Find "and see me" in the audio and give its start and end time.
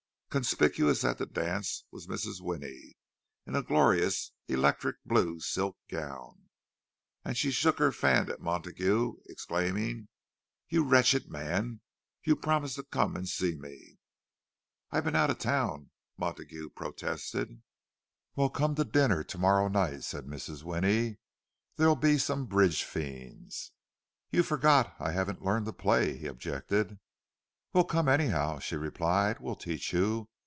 13.17-13.99